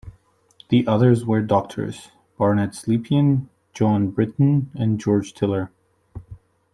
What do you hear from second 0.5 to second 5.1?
The others were doctors Barnett Slepian, John Britton and